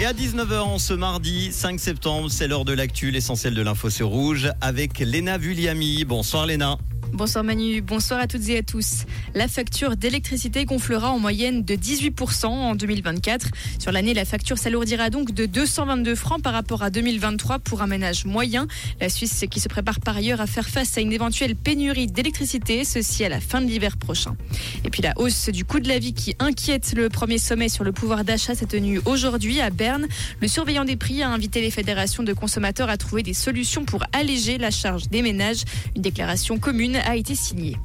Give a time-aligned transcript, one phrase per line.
[0.00, 3.90] Et à 19h en ce mardi 5 septembre, c'est l'heure de l'actu, l'essentiel de l'info
[3.90, 6.04] sur rouge avec Léna Vulliami.
[6.04, 6.78] Bonsoir Léna.
[7.14, 9.04] Bonsoir Manu, bonsoir à toutes et à tous.
[9.36, 13.50] La facture d'électricité gonflera en moyenne de 18% en 2024.
[13.78, 17.86] Sur l'année, la facture s'alourdira donc de 222 francs par rapport à 2023 pour un
[17.86, 18.66] ménage moyen.
[19.00, 22.82] La Suisse qui se prépare par ailleurs à faire face à une éventuelle pénurie d'électricité,
[22.82, 24.34] ceci à la fin de l'hiver prochain.
[24.84, 27.84] Et puis la hausse du coût de la vie qui inquiète le premier sommet sur
[27.84, 30.08] le pouvoir d'achat s'est tenu aujourd'hui à Berne.
[30.40, 34.02] Le surveillant des prix a invité les fédérations de consommateurs à trouver des solutions pour
[34.12, 35.62] alléger la charge des ménages.
[35.94, 37.76] Une déclaration commune a été signé.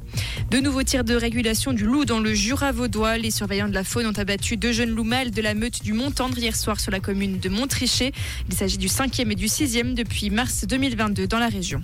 [0.50, 3.18] De nouveaux tirs de régulation du loup dans le Jura vaudois.
[3.18, 5.92] Les surveillants de la faune ont abattu deux jeunes loups mâles de la meute du
[5.92, 8.12] Montendre hier soir sur la commune de Montrichet.
[8.48, 11.82] Il s'agit du cinquième et du sixième depuis mars 2022 dans la région.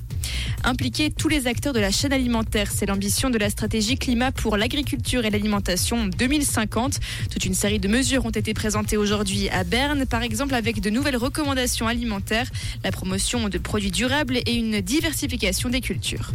[0.64, 4.56] Impliquer tous les acteurs de la chaîne alimentaire, c'est l'ambition de la stratégie climat pour
[4.56, 6.98] l'agriculture et l'alimentation 2050.
[7.30, 10.90] Toute une série de mesures ont été présentées aujourd'hui à Berne, par exemple avec de
[10.90, 12.50] nouvelles recommandations alimentaires,
[12.82, 16.32] la promotion de produits durables et une diversification des cultures.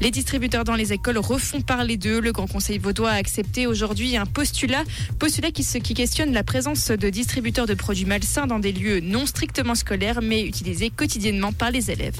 [0.00, 2.20] Les distributeurs dans les écoles refont parler d'eux.
[2.20, 4.84] Le Grand Conseil vaudois a accepté aujourd'hui un postulat,
[5.18, 9.26] postulat qui, qui questionne la présence de distributeurs de produits malsains dans des lieux non
[9.26, 12.16] strictement scolaires mais utilisés quotidiennement par les élèves.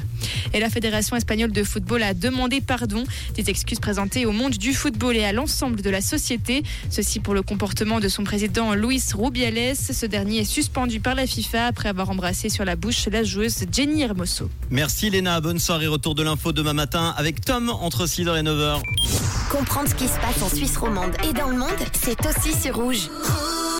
[0.52, 3.04] Et la Fédération espagnole de football a demandé pardon,
[3.36, 6.64] des excuses présentées au monde du football et à l'ensemble de la société.
[6.90, 9.76] Ceci pour le comportement de son président Luis Rubiales.
[9.76, 13.64] Ce dernier est suspendu par la FIFA après avoir embrassé sur la bouche la joueuse
[13.70, 14.50] Jenny Hermoso.
[14.70, 18.80] Merci Léna, bonne soirée, retour de l'info demain matin avec Tom entre 6h et 9h.
[19.52, 22.74] Comprendre ce qui se passe en Suisse romande et dans le monde, c'est aussi sur
[22.74, 23.08] rouge.